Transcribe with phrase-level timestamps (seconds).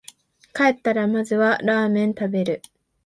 [0.51, 2.63] 帰ったらまずはラーメン食べる